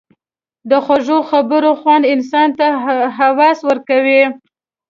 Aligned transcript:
د 0.69 0.71
خوږو 0.85 1.17
خبرو 1.29 1.71
خوند 1.81 2.03
انسان 2.13 2.47
ته 2.57 2.67
هوس 3.17 3.59
ورکوي. 3.69 4.23